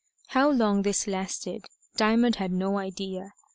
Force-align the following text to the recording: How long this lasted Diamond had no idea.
How 0.29 0.49
long 0.49 0.81
this 0.81 1.05
lasted 1.05 1.65
Diamond 1.95 2.37
had 2.37 2.51
no 2.51 2.79
idea. 2.79 3.33